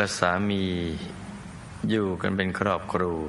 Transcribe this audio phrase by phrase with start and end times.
[0.00, 0.64] ลูกและสามี
[1.90, 3.20] อยู่กันเป็นครอบครัว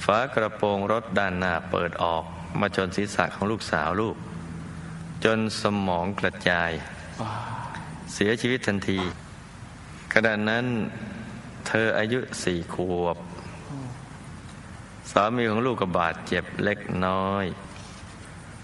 [0.06, 2.24] ฝากระโปรงรถด้านหน้าเปิดออก
[2.60, 4.16] มาชนศีรษะของลูกสาวลูก
[5.24, 6.72] จนสมองกระจาย
[8.14, 9.00] เสียชีวิตทันที
[10.14, 10.66] ขณะนั้น
[11.68, 13.18] เธออายุสี่ขวบ
[15.12, 17.46] สามีของลูกก็บาดเจ็บเล็กน้อย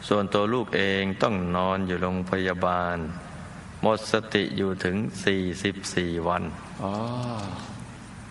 [0.08, 2.98] ส่วนตัวลูกเองต้องนอนอยู่โรงพยาบาล
[3.82, 4.96] หมดสติอยู่ถึง
[5.62, 6.44] 44วัน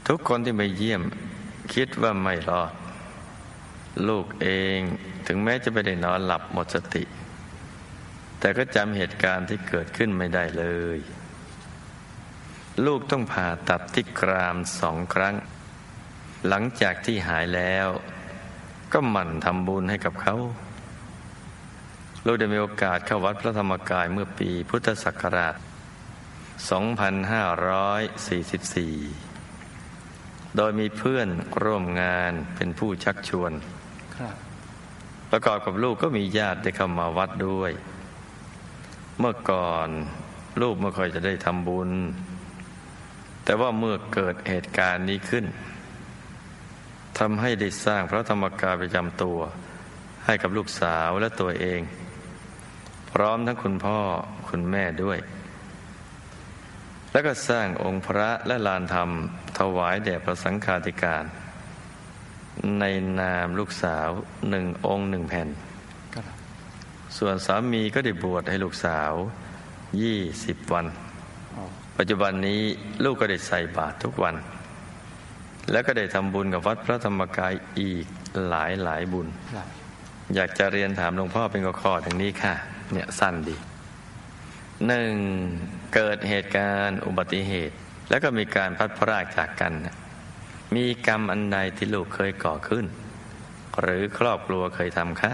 [0.08, 1.02] ทุกคนที่มาเยี่ยม
[1.74, 2.72] คิดว่าไม่รอด
[4.08, 4.78] ลูกเอง
[5.26, 7.04] ถึงแม้จะไม่ได้นอนหลับหมดสติ
[8.38, 10.64] แต่ก็จำเหตุการณ์ที่เกิดขึ้นไม่ได้เล
[10.96, 10.98] ย
[12.86, 15.34] ลูกต้องผ่าตัดที่กรามสองครั้ง
[16.48, 17.88] หลังจากที่หายแล้ว
[18.92, 20.36] ก็หมั่นทำบุญให้กับเขา
[22.26, 25.64] ลูกได้มีโอกาสเข้าวัดพระธรรมกายเมื่อปีพุทธศักราช 2544
[30.56, 31.28] โดยมีเพื่อน
[31.62, 33.52] ร่วมงานเป็นผู้ชักชวน
[35.30, 37.72] ประกอบกับลูกก็มีญาติได้เข้ามาวัดด้วย
[39.18, 39.88] เมื่อก่อน
[40.62, 41.90] ลูกไม่ค่อยจะได้ทำบุญ
[43.44, 45.46] แต่ว่าเมื่อเกิดเหตุการณ์นี้ขึ้น
[47.18, 49.38] ทำให้ได้สร้างพระธรรมกายประจำตัว
[50.24, 51.80] ให้กับลูกสาวและตัวเอง
[53.12, 54.00] พร้อมทั้งคุณพ่อ
[54.48, 55.18] คุณแม่ด้วย
[57.12, 59.10] แล้วก็สร้างองค์พระและลานธรรม
[59.58, 61.24] ถวายแด่พระสังฆาธิการ
[62.80, 62.84] ใน
[63.20, 64.08] นามลูกสาว
[64.50, 65.48] หนึ่งองค์หนึ่งแผ่น
[67.18, 69.12] ส่วนสามีก็ได้บวชให้ลูกสาว
[70.02, 70.86] ยี่สิบวัน
[71.98, 72.60] ปัจจุบันนี้
[73.04, 74.34] ลูกก็ได้ใส่บาตรทุกวัน
[75.70, 78.06] แล้วก็ได้ทำบุญกับวัดพระธรรมกายอีก
[78.48, 79.26] หลายหลายบุญ
[80.34, 82.54] อยากจะเรียนถามหลวงพ่อเป็นข้อๆอย่างนี้ค่ะ
[82.92, 83.56] เนี่ยสั้นดี
[84.86, 85.12] หนึ่ง
[85.94, 87.74] เกิดเหตุการณ์อุบัติเหตุ
[88.10, 89.72] แล้วก็มีการพัดพรากจากกัน
[90.74, 92.86] มีกรรมอันใดที่ลูกเคยก่อขึ้น
[93.80, 95.32] หรือครอบครัวเคยทำคะ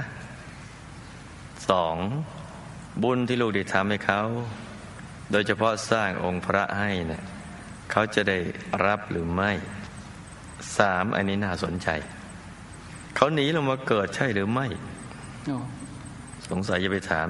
[1.70, 1.96] สอง
[3.02, 4.20] บุญที่ลูกได้ทำให้เขา
[5.30, 7.22] โดยเฉพาะสร้างองค์พระให้เนะี่ย
[7.90, 8.38] เขาจะได้
[8.86, 9.52] รับหรือไม่
[10.78, 11.88] สามอันนี้น่าสนใจ
[13.16, 14.66] เขาหนีลงมาเกิดใช่หรือไม่
[16.48, 17.28] สงสัยจะไปถาม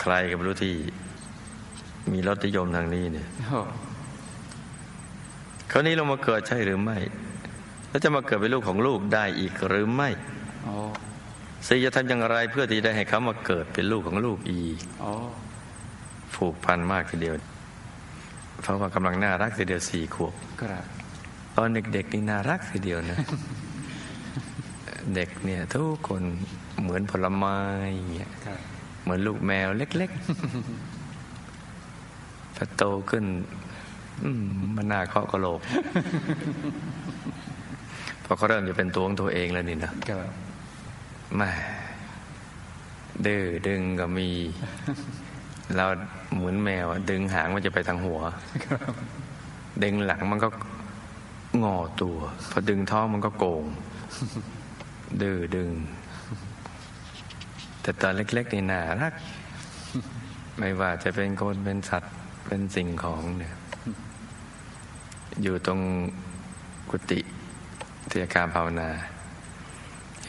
[0.00, 0.74] ใครกับรู้ที่
[2.12, 3.28] มีรถนิยมทางนี้เนี่ย
[5.68, 6.98] เขานี้ลงมาเกิดใช่หรือไม่
[7.88, 10.08] แล้วจะมาเกิดเป็นลูกของลูกได้อีกหรือไม่
[11.66, 14.78] สี่จะทำอย่างไรเพื่อที่ได้ให้เขามาเกิดเป็นลูกของลูกอีก
[16.38, 17.34] ผูกพันมากทีเดียว
[18.62, 20.34] เพราะว่ากำลังน่ารักทีเดียวสี่ขวบ
[21.56, 23.18] ตอนเด็กๆนี่น่ารักทีเดียวนะ
[25.14, 26.22] เด็กเนี่ย ทุกคน
[26.82, 27.56] เหมือนผลไม้
[28.16, 28.30] เงี้ย
[29.02, 30.18] เหมือนลูกแมวเล็กๆ
[32.56, 33.24] พอโตขึ้น
[34.76, 35.60] มันน่าเคาะกระโหลก
[38.24, 39.92] พอเขาเริ่มจะเป็นตัวของตัวเองแล้วนี่นะ
[41.40, 41.50] มา
[43.26, 44.28] ดื้อดึงก็มี
[45.76, 45.86] เรา
[46.34, 48.20] เหมือนแมวดึงหางมันจะไปทางหัว
[49.82, 50.48] ดึงหลังมันก็
[51.62, 52.16] งอตัว
[52.50, 53.64] พอดึงท้องมันก็โกง
[55.22, 55.70] ดื้อดึง
[57.82, 59.14] แต่ตอนเล็กๆนี่น่ารัก
[60.58, 62.14] ไม่ว่าจะเป็นคนเป็นสัตว์
[62.46, 63.54] เป็นสิ่งของเนี่ย
[65.42, 65.80] อยู่ตรง
[66.90, 67.20] กุฏิ
[68.08, 68.90] เทียการภาวนา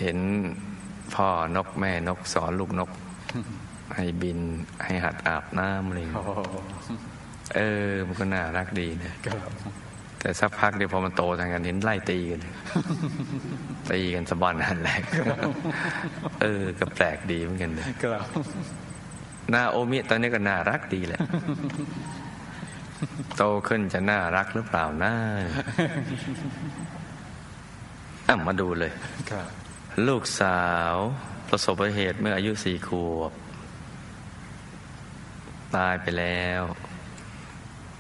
[0.02, 0.18] เห็น
[1.16, 2.90] พ่อนกแม่นกสอนลูกนก
[3.96, 4.40] ให้บิน
[4.86, 6.26] ให้หัดอาบน้ำอะไรอย่างเงี้ย
[7.56, 9.14] เออ มันก็น่ารักดีนะ
[10.20, 12.42] แต่สักพักเดียวพอมันโตทางกันเห็นไล่ตีกัน
[13.92, 15.02] ตีกันสะบันหันแหลก
[16.42, 17.86] เออ ก็แปลกดีเหมือนกันเลย
[19.54, 21.20] นาโอมิตอนนี้ก็น่ารักดีแหละ
[23.38, 25.16] โตขึ้นจะน่ารักหรือเปล่าน่า
[28.28, 28.92] อะมาดูเลย
[30.08, 30.62] ลูกสา
[30.94, 30.96] ว
[31.50, 33.32] ประสบอุบัติเหตุเมื่ออายุสี่ขวบ
[35.76, 36.62] ตายไปแล้ว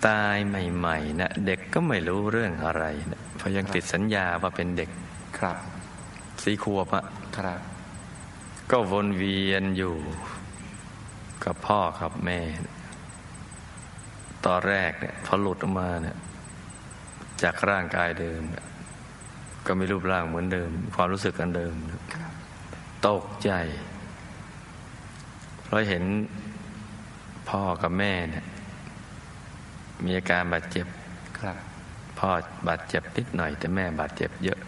[0.08, 4.90] ตายใหม่ๆนะเด็กก็ไม่รู้เรื่องอะไรนะเพราะยังติดสัญญาว่าเป็นเด็ก
[5.38, 5.58] ครับ
[6.44, 7.06] สี่ขวบอะ
[7.38, 7.60] ครับ
[8.72, 9.96] ก็วนเวียนอยู่
[11.46, 12.40] กับพ่อกับแม่
[14.46, 16.18] ตอนแรกเนี่ยพอหลุดออกมาเนี่ย
[17.44, 18.66] จากร่างกายเดิมเนี่ย
[19.66, 22.02] ก็มีรูปร่างเหมือนเดิม ความรู้สึกกันเดิมนะ
[23.08, 23.52] ตกใจ
[25.64, 26.04] เพราะเห็น
[27.50, 28.46] พ่อกับแม่เนี่ย
[30.04, 30.88] มีอาการบาดเจ็บ
[31.40, 31.58] ครับ
[32.20, 32.30] พ่อ
[32.68, 34.60] บาดเจ็บนิดหน่อย แต่แม่บาดเจ็บเยอะ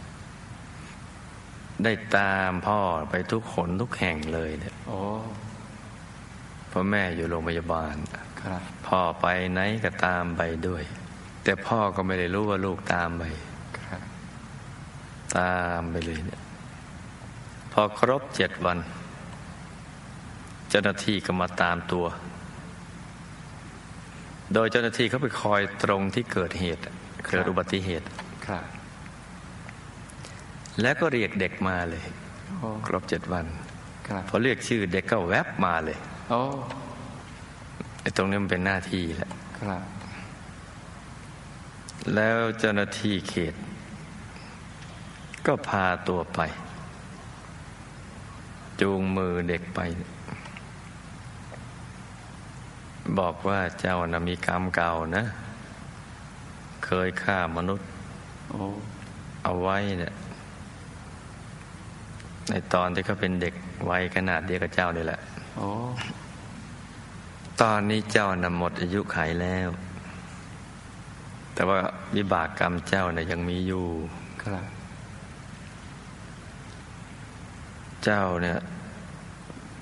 [1.83, 2.79] ได้ตามพ่อ
[3.11, 4.99] ไปทุกขนทุกแห่งเลยเนี่ยโอ้
[6.69, 7.95] เพราะแม่อยู่โรงพยาบาล
[8.41, 10.83] ครับพ่อไปไหนก็ตามไปด้วย
[11.43, 13.23] แต่พ่อก็ไม่ได้รู้ว่าลูกตามไป
[13.79, 14.01] ครับ
[15.37, 16.41] ตามไปเลยเนี่ย
[17.71, 18.79] พอครบเจ็ดวัน
[20.69, 22.05] เจ้าหน้าที่ก็มาตามตัว
[24.53, 26.81] โดยเจ้าหน้าที่เขาไปคอยตรงที่เกิดเหตุ
[27.27, 28.05] เกิดอุบัติเหตุ
[28.47, 28.65] ครับ
[30.81, 32.03] แล้วก็เรียกเด็กมาเลย
[32.57, 33.45] โอ้ครบเจ็ดวัน
[34.07, 35.97] ครับพอเรียกชื่อเด็กก็แวบมาเลย
[36.29, 36.41] โอ้
[38.01, 39.83] ไอ้ตรงนี้มันเป็นหน้าที่แหละครับ
[42.15, 43.55] แล้วเจ้าหน้าที่เขต
[45.47, 46.39] ก็พาตัวไป
[48.81, 49.79] จูงมือเด็กไป
[53.19, 55.23] บอกว่าเจ้านะมีกรรมเก่านะ
[56.85, 57.87] เคยฆ่ามนุษย์
[58.49, 58.63] โอ้
[59.43, 60.13] เอาไว้เนี่ย
[62.49, 63.53] ในตอนที่เขาเป็นเด็ก
[63.89, 65.19] วัยขนาดเดียวกับเจ้านี่แหละ
[65.57, 65.69] โอ้
[67.61, 69.69] ตอนนี้เจ้านำหมดอายุขัยแล้ว
[71.53, 71.79] แต่ว่า
[72.15, 73.85] วิบากกรรมเจ้าเนี่ยยังมีอยู่
[74.43, 74.65] ครับ
[78.03, 78.59] เจ้าเนี่ย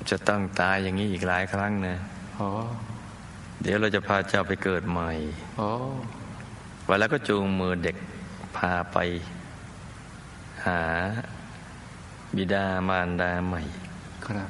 [0.10, 1.96] จะต้องตายอย่างนี้อีกหลายครั้งนะ
[2.36, 2.50] โอ้
[3.62, 5.10] เดี๋ยวเราจะพาเจ้าไปเกิดใหม่
[5.58, 5.70] โอ้
[6.88, 7.98] วันแล้วก็จูงมือเด็ก
[8.58, 8.98] พาไป
[10.66, 10.82] หา
[12.36, 13.62] บิดามารดาใหม่
[14.26, 14.50] ครับ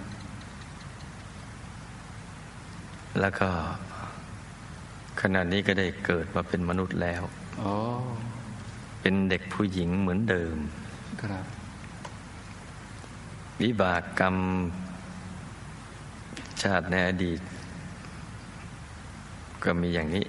[3.19, 3.49] แล้วก็
[5.21, 7.21] ขณะนี้ก็ได้เกิดมาเป็นมนุษย์แล้ว
[7.59, 7.73] โอ้
[9.01, 10.55] เป็นเด็กผู้หญิงเหมือนเดิม
[11.21, 11.45] ครับ
[13.61, 14.35] วิบากกรรม
[16.61, 17.39] ชาติในอดีต
[19.63, 20.25] ก็มีอย่างนี้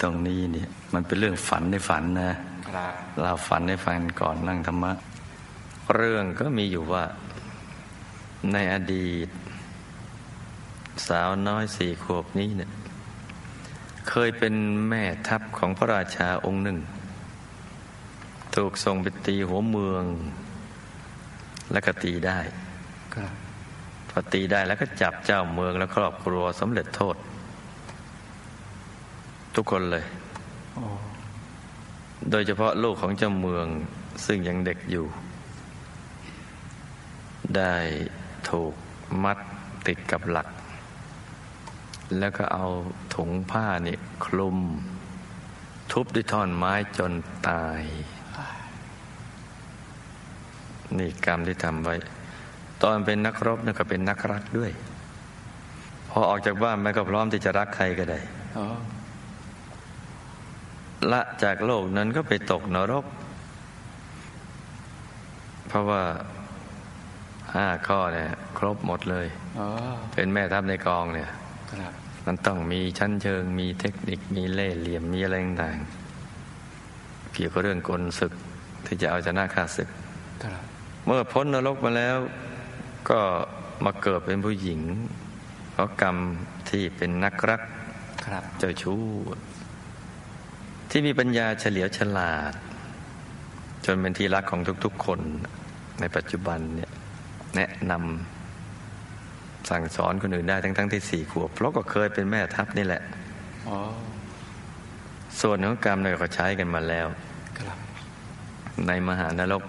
[0.00, 2.32] ตรงนี้เนี่ย มันเป็นเรื่องฝันในฝันนะ
[2.68, 4.92] ครับเราฝันให้ฟังก่อนนั่งธรรมะ
[5.96, 7.04] เรื่องก็มีอยู่ว่า
[8.52, 9.28] ในอดีต
[11.06, 12.70] สาวน้อยสี่ขวบนี้เนี่ย
[14.08, 14.54] เคยเป็น
[14.88, 16.78] แม่ทัพของพระราชาองค์หนึ่ง
[18.54, 20.04] ถูกส่งไปตีหัวเมือง
[21.72, 22.38] แล้วก็ตีได้
[23.14, 23.32] ครับ
[24.10, 27.16] พอตีได้แล้วก็จับเจ้าเมืองและครอบครัวสำเร็จโทษ
[29.54, 30.04] ทุกคนเลย
[30.74, 30.84] โอ้
[32.30, 33.66] โดยเฉพาะลูกของเจ้าเมือง
[34.26, 35.06] ซึ่งยังเด็กอยู่
[37.56, 37.74] ได้
[38.48, 38.74] ถูก
[39.24, 39.38] มัด
[39.86, 40.48] ติดกับหลัก
[42.18, 42.66] แล้วก็เอา
[43.14, 44.58] ถุงผ้านี่คลุม
[45.92, 47.12] ทุบด้วยท่อนไม้จน
[47.48, 47.82] ตาย
[50.98, 51.94] นี่กรรมที่ทำไว้
[52.82, 54.70] ตอนเป็นนักรบนี่ก็เป็นนักรักด้วย
[56.10, 58.18] พอออกจากบ้านมันก็พร้อมที่จะรักใครก็ได้
[58.54, 58.64] โอ้
[61.12, 63.04] ละจากโลกนั้นก็ไปตกนรก
[65.68, 66.02] เพราะว่า
[67.54, 69.66] ห้าข้อเนี่ย ครบหมดเลยโอ้
[70.12, 71.30] เป็นแม่ทัพในกองเนี่ย
[71.72, 71.92] ครับ
[72.26, 78.32] มันต้องมีชั้นเชิง มีเทคนิคมีเล่ห์เหลี่ยมมีอะไรต่างๆเกี่ยวกับเรื่องกลศึก
[78.86, 79.88] ที่จะเอาชนะข้าศึก
[80.44, 80.62] ครับ
[81.06, 82.16] เมื่อพ้นนรกมาแล้ว
[83.10, 83.20] ก็
[83.84, 84.80] มาเกิดเป็นผู้หญิง
[85.72, 86.16] เพราะกรรม
[86.70, 87.62] ที่เป็นนักรัก
[88.26, 89.00] ครับเจ้าชู้
[90.94, 92.52] ที่มีปัญญาเฉลียวฉลาด
[93.86, 95.20] จนเป็นที่รักของทุกๆคน
[96.00, 96.90] ในปัจจุบันเนี่ย
[97.56, 103.02] แนะนำสั่งสอนคนอื่นได้ทั้งๆทที่สี่ขวบเพราะก็เคยเป็นแม่ทัพนี่แหละ
[105.40, 107.06] ส่วนของกรรมเนี่ยก็ใช้กันมาแล้ว
[108.86, 109.62] ในมหานรก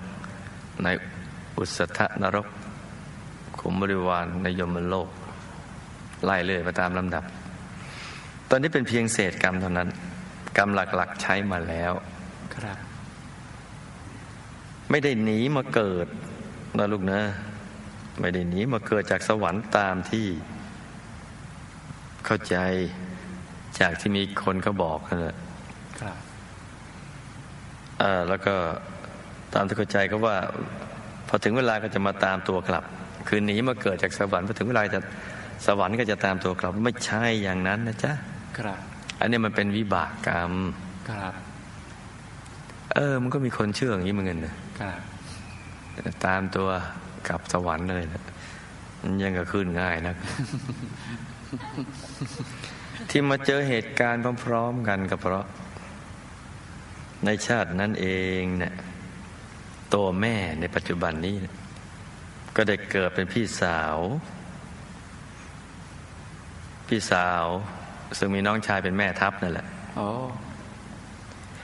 [0.83, 0.87] ใน
[1.57, 2.47] อุสธนรก
[3.59, 5.09] ขุมบริวารในยมโลก
[6.23, 7.23] ไล่เลยไปตามลำดับ
[8.49, 9.89] ตอนนี้เป็นเพียงเศษกรรมเท่านั้น
[10.57, 11.91] กรรมหลักๆใช้มาแล้ว
[12.55, 12.77] ครับ
[14.89, 16.07] ไม่ได้หนีมาเกิด
[16.77, 17.21] นะลูกนะ
[18.21, 20.27] ไม่ได้หนีมาเกิดจากสวรรค์ตามที่
[22.25, 22.57] เข้าใจ
[23.79, 25.35] จากที่มีคนเขาบอกนั่นแหละ
[25.99, 26.17] ครับ
[28.01, 28.55] อ่าแล้วก็
[29.53, 30.35] ตามที่เข้าใจก็ว่า
[31.27, 32.83] พอถึงเวลาก็จะมาตามตัวกลับ
[33.27, 35.01] คือหนีมาเกิดจากสวรรค์พอถึงเวลาจะ
[35.65, 38.13] สวรรค์ก็จะตามตัวกลับ ไม่ใช่อย่างนั้นนะจ๊ะ
[38.57, 38.79] ครับ
[39.23, 40.53] อันนี้มันเป็นวิบากกรรม
[41.09, 41.33] ครับ
[42.93, 44.97] เออ มันก็มีคนเชื่ออย่างนี้เหมือนกันนะครับ
[46.25, 46.69] ตามตัว
[47.27, 48.23] กลับสวรรค์เลยนะ
[49.01, 50.15] มันยังก็ขึ้นง่ายนะ
[53.09, 55.45] ที่มาเจอเหตุการณ์พร้อมๆกันก็เพราะ
[57.25, 58.07] ในชาตินั้นเอ
[58.41, 58.73] งเนี่ย
[59.93, 61.53] ตัวแม่ในปัจจุบันนี้เนี่ย
[62.55, 63.97] ก็ได้เกิดเป็นพี่สาว
[66.87, 67.45] พี่สาว
[68.17, 69.65] ซึ่งมีน้องชายเป็นแม่ทัพนั่นแหละ
[69.99, 70.09] อ๋อ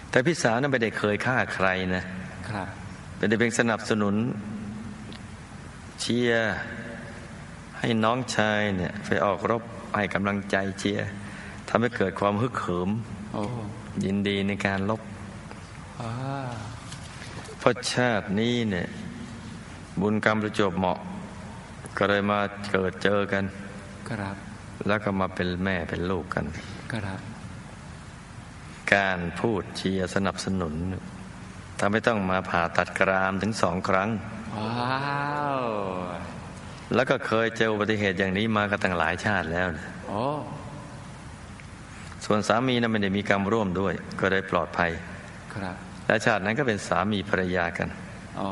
[0.10, 2.03] แต่พี่สาวนั้นไม่ได้เคยฆ่าใครนะ
[2.50, 2.68] ครับ
[3.18, 4.15] เป็นแต่เพียงสนับสนุน
[6.01, 6.53] เชียร์
[7.79, 9.63] ให้น้องชายเนี่ย ไปออกรบ
[9.96, 11.08] ให้กำลังใจเชียร์
[11.70, 12.89] ทำให้เกิดความฮึกเหิม
[13.34, 13.44] โอ้
[14.03, 15.01] ยินดีในการลบ
[16.01, 16.12] อ่า
[17.60, 18.88] เพราะชาตินี้เนี่ย
[20.01, 21.00] บุญกรรมประจวบเหมาะ
[21.98, 22.39] ก็เลยมา
[22.72, 23.44] เกิดเจอกัน
[24.10, 24.36] ครับ
[24.88, 26.46] แล้วก็มาเป็นแม่เป็นลูกกัน
[26.94, 27.20] ครับ
[28.94, 30.74] การพูดเชียร์สนับสนุน
[31.80, 34.10] ทำให้ต้องมาผ่าตัดกรามถึงสองครั้ง
[34.58, 35.10] ว้า
[35.58, 35.62] ว
[36.96, 40.24] แล้วก็เคยเจออุบัติเหตุอย่างนี้มากันตั้งหลายชาติแล้วนะโอ้
[42.26, 44.92] ส่วนสามีนั้นไม่ได้มีกรรมร่วมด้วย ก็ได้ปลอดภัย
[45.56, 45.76] ครับ
[46.08, 47.90] และชาตินั้นก็เป็นสามีภรรยากัน
[48.40, 48.50] อ๋อ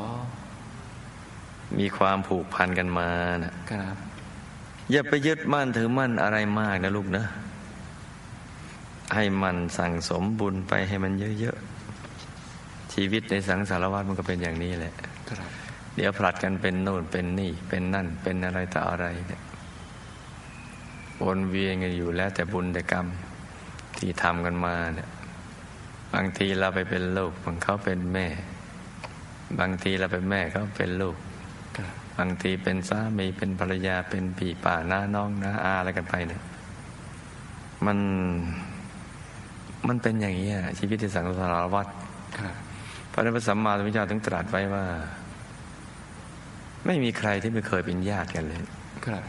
[1.78, 3.10] มีความผูกพันกันมา
[3.44, 3.96] นะครับ
[4.92, 7.24] อย่าไปยึดมั่นถือมั่นอะไรมากนะลูกนะ
[9.14, 14.94] ให้มันสั่งสมบุญไปให้มันเยอะๆ ชีวิตในสังสารวัฏมันก็เป็นอย่างนี้แหละ
[15.96, 19.42] เดี๋ยวผลัดกันเป็นโน่นเป็นนี่ เป็นนั่น เป็นอะไรต่ออะไรเนี่ย
[21.22, 23.06] วนเวียนกันอยู่แล้วแต่บุญแต่กรรม
[23.98, 25.08] ที่ทำกันมาเนี่ย
[26.14, 28.26] บางทีเราไปเป็นลูกบางเขาเป็นแม่
[29.58, 31.16] บางทีเราเป็นแม่เขาเป็นลูก
[32.18, 36.42] บบางทีเป็นสามีเป็นภรรยาเป็นพี่ป่าน้าน้องน้าอาอะไรกันไปเนี่ย
[37.86, 37.98] มัน
[39.88, 41.86] มันเป็นอย่างนี้อะชีวิตในสังสารวัฏ
[42.38, 42.54] ครับ
[43.12, 44.84] พระนพระสัมมาสัมพุทธเจ้าถึงตรัสไว้ว่า
[46.86, 48.60] ไม่มีใครที่ไม่เคยเป็นญาติกันเลย
[49.06, 49.24] ครับ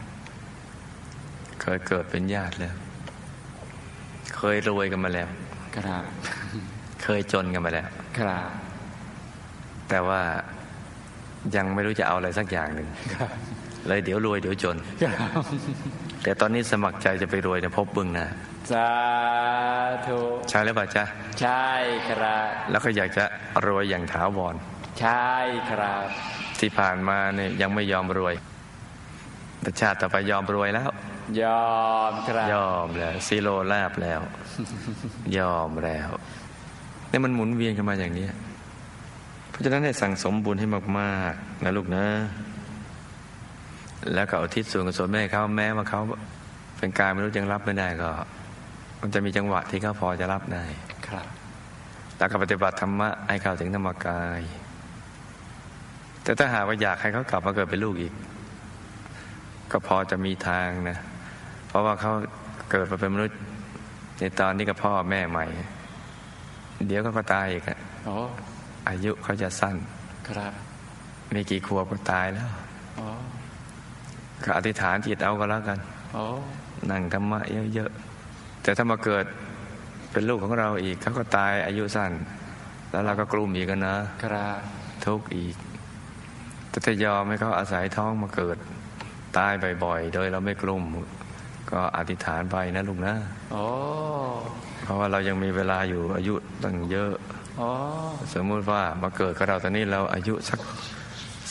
[1.62, 2.74] เคยเกิดเป็นญาติแล้ว
[4.36, 5.28] เคยรวยกันมาแล้ว
[5.76, 6.04] ครับ
[7.02, 7.86] เคยจนกันมาแล้ว
[8.18, 8.48] ครับ
[9.88, 10.22] แต่ว่า
[11.56, 13.30] ยังไม่รู้จะเอาอะไรสักอย่างหนึ่งครับ
[13.86, 15.44] เลยเดี๋ยวรวยเดี๋ยวจนครับ
[16.22, 18.28] แต่ตอนนี้สมัครใจจะไปรวยในภพบึงหนะ
[18.72, 18.88] สา
[20.06, 20.18] ธุ
[20.50, 21.04] ใช่หรือเปล่าจ๊ะ
[21.40, 21.66] ใช่
[22.10, 23.24] ครับ แล้วก็อยากจะ
[23.66, 24.54] รวยอย่างถาวร
[25.00, 25.30] ใช่
[25.70, 26.06] ครับ
[26.60, 28.34] ที่ผ่านมาเนี่ยยังไม่ยอมรวย
[29.62, 30.90] แต่ชาติต่อไปยอมรวยแล้ว
[31.42, 31.70] ยอ
[32.10, 34.20] มครับ ยอมแล้วซีโรลาบแล้ว
[35.38, 36.08] ยอมแล้ว
[37.08, 38.32] เนี่ยมันหมุนเวียนกันมาอย่างนี้เพ
[39.60, 40.66] ราะฉะนั้นให้สั่งสมบุญให้
[40.98, 42.06] มากๆนะลูกนะ
[44.14, 46.00] แล้วก็เอาทิศส่วนกุศลแม่เขาแม้ว่าเขา
[46.78, 48.10] เป็นการไม่รู้ยังรับไม่ได้ก็
[49.00, 50.64] มันจะมีจังหวะที่เขาพอจะรับได้
[51.08, 51.26] ครับ
[52.18, 54.40] แล้วก็ปฏิบัติธรรมะให้เข้าถึงธรรมกาย
[56.22, 58.12] แต่ถ้าหากว่าอยากให้เขากลับมาเกิดเป็นลูกอีก
[59.70, 60.98] ก็พอจะมีทางนะ
[61.68, 62.12] เพราะว่าเขา
[62.70, 63.38] เกิดมาเป็นมนุษย์
[64.18, 65.46] ในตอนนี้กับพ่อแม่ใหม่
[66.86, 69.76] เดี๋ยวเขาก็ตายอีกอะโอ้อายุเขาจะสั้น
[70.28, 70.52] ครับ
[71.30, 72.50] ไม่กี่ขวบก็ตายแล้ว
[72.96, 73.06] โอ้
[74.44, 75.78] ก็อธิษฐานจิตเอาก็แล้วกัน
[76.14, 76.24] โอ้
[76.90, 77.40] นั่งธรรมะ
[77.74, 79.24] เยอะๆ แต่ถ้ามาเกิด
[80.12, 82.12] เป็นลูกของเราอีกเขาก็ตายอายุสั้น
[82.90, 84.58] แล้วเราก็กลุ้มอีกกันนะครับ
[85.04, 85.56] ทุกข์อีก
[86.70, 88.56] แต่ถ้ายอมให้เขาอาศัยท้องมาเกิด
[89.38, 89.52] ตาย
[89.84, 90.84] บ่อยๆ โดยเราไม่กลุ้ม
[91.70, 93.14] ก็อธิษฐานไปนะลูกนะ
[93.52, 93.64] โอ้
[94.82, 97.39] เพราะว่าเรายังมีเวลาอยู่อายุตั้งเยอะโอ้
[98.34, 100.60] สมมุติว่ามาเกิดกับเราตอนนี้เราอายุสัก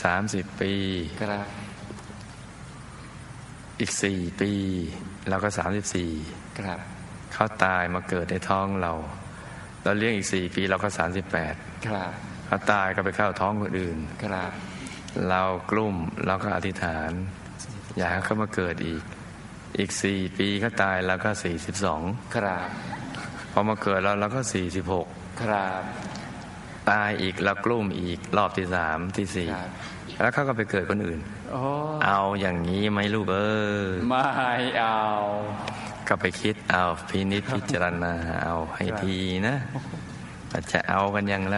[0.04, 0.74] สามสิบปี
[1.22, 1.46] ครับ
[3.80, 4.52] อีกสี่ปี
[5.30, 6.12] เราก็สามสิบสี่
[6.60, 6.80] ครับ
[7.34, 8.94] เขาตายมาเกิดในท้องเรา
[9.84, 11.54] เราเลี้ยงอีกสี่ปีเราก็สามสิบแปด
[11.88, 12.12] ครับ
[12.46, 14.52] เขาตายก็ไปเข้าท้องคนอื่นครับ
[15.30, 15.42] เรา
[15.72, 17.12] กลุ่มเราก็อธิษฐาน
[17.98, 19.02] อยากให้เขามาเกิดอีก
[19.78, 22.02] อีกสี่ปีเขาตายเราก็สี่สิบสอง
[22.36, 22.68] ครับ
[23.52, 25.08] พอมาเกิดเราเราก็สี่สิบหก
[25.42, 25.82] ครับ
[26.90, 29.70] ตายอีกเรากลุ่มอีกรอบที่สามที่สี่ครับ
[30.22, 31.20] แล้วเขาก็ไปเกิดคนอื่น
[31.52, 31.62] โอ้
[32.06, 33.40] เอาอย่างนี้ไหมลูกเอ
[33.82, 34.28] อไม่
[34.80, 35.02] เอา
[36.08, 39.18] ก็ไปคิดเอาพินิจพิจารณาเอาให้ที
[39.48, 39.56] นะ
[40.52, 41.58] ว่าจะเอากันอย่างไร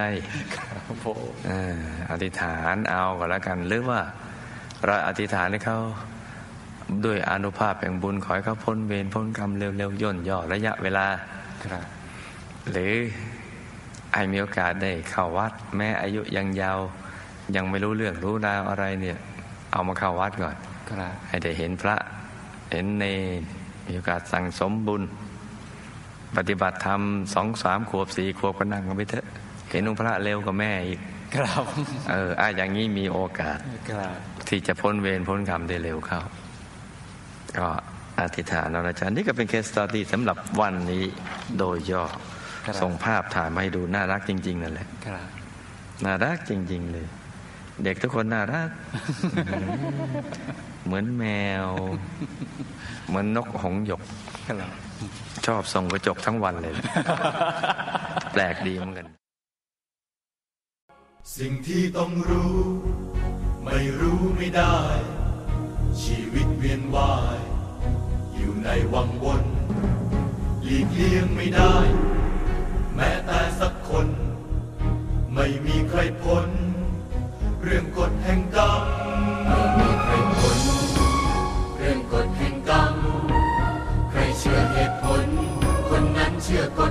[0.56, 1.76] ครับผมเออ
[2.12, 4.02] อธิษฐานเอาก็แล้วกัน หรือว่า
[4.86, 5.80] เราอธิษฐานให้เขา
[7.06, 11.08] ด้วยอนุภาพแห่งบุญขอให้เขาพ้นเวรพ้นกรรมเร็วๆย่นย่อระยะเวลา
[11.66, 11.84] ครับ
[12.72, 12.94] หรือ
[14.12, 16.80] ไอมีโอกาสได้เข้าวัด แม้อายุยังยาว
[17.56, 19.18] ยังไม่รู้เรื่องรู้ราวอะไรเนี่ย
[19.72, 20.56] เอามาเข้าวัดก่อน
[20.90, 21.96] ครับให้ได้เห็นพระ
[22.72, 23.10] เห็นเนร
[23.86, 25.04] มีโอกาสสั่งสมบุญ
[26.38, 27.02] ปฏิบัติธรรม
[27.34, 29.26] สองสามขวบสี่ขวบก็นั่งกันไปเถอะ
[29.72, 31.00] เห็นองค์พระเร็วกว่าแม่อีก
[31.36, 31.64] ครับ
[32.12, 33.58] เอออะอย่างนี้มีโอกาส
[33.90, 34.16] ครับ
[34.48, 36.20] ที่จะพ้นเวรพ้นกรรมได้เร็วเข้า
[37.58, 37.68] ก็
[38.20, 41.06] อธิษฐานเอานะจ๊ะนี่ก็เป็นเคสตอรี่สำหรับวันนี้
[41.58, 42.22] โดยย่อครับ
[42.82, 45.28] ส่งภาพถ่ายมาให้ดูน่ารักจริง ๆ นั่นแหละครับ
[46.06, 47.08] น่ารักจริง ๆ เลย
[47.84, 48.70] เด็กทุกคนน่ารัก
[50.86, 51.24] เหมือนแม
[51.66, 51.68] ว
[53.08, 54.02] เหมือนนกหงส์หยก
[54.48, 54.72] ครับ
[55.46, 56.86] ชอบส่องกระจกทั้งวันเลยแหละ
[58.34, 59.08] แปลกดีเหมือนกัน
[61.38, 62.56] สิ่งที่ต้องรู้
[63.64, 64.78] ไม่รู้ไม่ได้
[66.04, 67.40] ชีวิตเวียนว่าย
[68.36, 69.44] อยู่ในวังวน
[70.64, 71.76] หลีกเลี่ยงไม่ได้
[72.96, 74.08] แม้แต่สักคน
[75.34, 76.48] ไม่มีใครพ้น
[77.64, 78.84] เรื่องกฎแห่งกรรม
[79.48, 80.60] ไม่มีใครพ้น
[81.78, 82.96] เรื่องกฎแห่งกรรม
[84.12, 85.28] ใครเชื่อเหตุผล
[85.90, 86.82] คนนั้นเชื่อก